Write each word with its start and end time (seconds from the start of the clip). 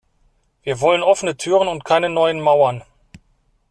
Wir 0.63 0.81
wollen 0.81 1.03
offene 1.03 1.37
Türen 1.37 1.67
und 1.67 1.85
keine 1.85 2.09
neuen 2.09 2.41
Mauern. 2.41 2.83